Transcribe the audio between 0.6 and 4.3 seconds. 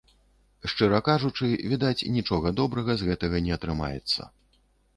Шчыра кажучы, відаць, нічога добрага з гэтага не атрымаецца.